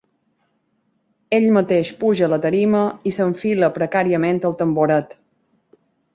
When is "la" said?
2.31-2.39